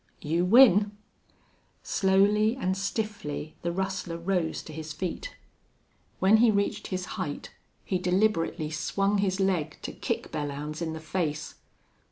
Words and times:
"You 0.23 0.45
win!" 0.45 0.97
Slowly 1.83 2.55
and 2.55 2.75
stiffly 2.75 3.53
the 3.61 3.71
rustler 3.71 4.17
rose 4.17 4.63
to 4.63 4.73
his 4.73 4.93
feet. 4.93 5.35
When 6.17 6.37
he 6.37 6.49
reached 6.49 6.87
his 6.87 7.05
height 7.21 7.51
he 7.85 7.99
deliberately 7.99 8.71
swung 8.71 9.19
his 9.19 9.39
leg 9.39 9.77
to 9.83 9.91
kick 9.91 10.31
Belllounds 10.31 10.81
in 10.81 10.93
the 10.93 10.99
face. 10.99 11.53